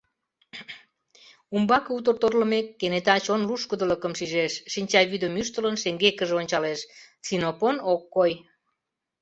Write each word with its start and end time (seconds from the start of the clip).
Умбаке 1.55 1.91
утыр 1.97 2.15
торлымек, 2.21 2.67
кенета 2.79 3.15
чон 3.25 3.41
лушкыдылыкым 3.49 4.13
шижеш, 4.19 4.53
шинчавӱдым 4.71 5.33
ӱштылын, 5.41 5.75
шеҥгекыже 5.83 6.33
ончалеш: 6.41 6.79
Синопон 7.27 7.75
ок 7.93 8.01
кой. 8.15 8.31